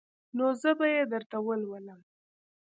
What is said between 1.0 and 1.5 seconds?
درته